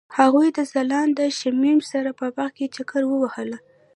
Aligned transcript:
هغوی 0.17 0.47
د 0.57 0.59
ځلانده 0.71 1.25
شمیم 1.39 1.79
سره 1.91 2.09
په 2.19 2.25
باغ 2.35 2.51
کې 2.57 2.67
چکر 2.75 3.01
وواهه. 3.07 3.57